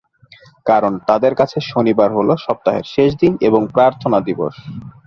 [0.65, 4.55] কারণ তাঁদের কাছে শনিবার হলো সপ্তাহের শেষ দিন এবং প্রার্থনা দিবস।